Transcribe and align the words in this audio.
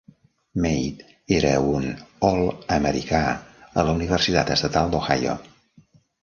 Matte 0.63 1.17
era 1.39 1.51
un 1.73 1.85
All- 2.29 2.49
Americà 2.77 3.21
a 3.35 3.85
la 3.91 3.95
universitat 3.99 4.51
estatal 4.57 4.91
d'Ohio. 4.97 5.37